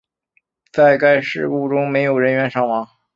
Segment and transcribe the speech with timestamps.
[0.73, 2.87] 在该事故中没有人员伤亡。